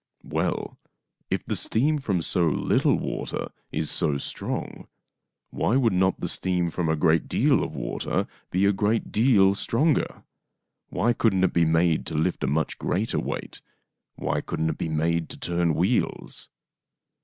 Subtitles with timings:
[0.23, 0.79] "Well,
[1.29, 4.87] if the steam from so little water is so strong,
[5.51, 9.53] why would not the steam from a great deal of water be a great deal
[9.53, 10.23] stronger?
[10.89, 13.61] Why couldn't it be made to lift a much greater weight?
[14.15, 16.49] Why couldn't it be made to turn wheels